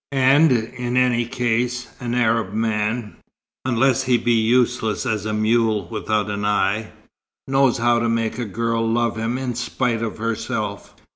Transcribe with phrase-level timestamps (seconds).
[0.13, 3.17] "And, in any case, an Arab man,
[3.65, 6.91] unless he be useless as a mule without an eye,
[7.47, 10.95] knows how to make a girl love him in spite of herself.